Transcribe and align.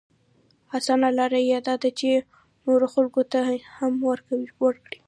اسانه 0.77 1.09
لاره 1.17 1.39
يې 1.49 1.57
دا 1.67 1.75
ده 1.81 1.89
چې 1.99 2.09
نورو 2.65 2.87
خلکو 2.93 3.21
ته 3.31 3.39
هم 3.77 3.93
ورکړي. 4.09 4.97